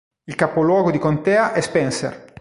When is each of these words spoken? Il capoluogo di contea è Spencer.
Il 0.25 0.33
capoluogo 0.33 0.89
di 0.89 0.97
contea 0.97 1.53
è 1.53 1.61
Spencer. 1.61 2.27